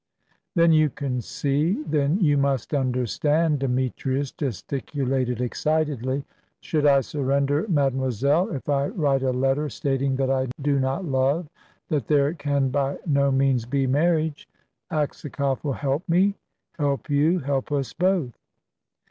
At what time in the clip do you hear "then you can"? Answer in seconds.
0.55-1.21